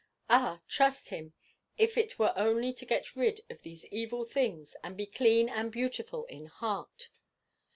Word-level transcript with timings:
Ah! 0.31 0.61
trust 0.67 1.09
him 1.09 1.33
if 1.77 1.95
it 1.95 2.17
were 2.17 2.33
only 2.35 2.73
to 2.73 2.87
get 2.87 3.15
rid 3.15 3.41
of 3.51 3.61
these 3.61 3.85
evil 3.91 4.25
things, 4.25 4.75
and 4.83 4.97
be 4.97 5.05
clean 5.05 5.47
and 5.47 5.71
beautiful 5.71 6.25
in 6.25 6.47
heart. 6.47 7.09